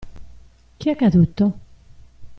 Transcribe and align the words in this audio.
Che 0.79 0.89
è 0.89 0.91
accaduto? 0.93 1.59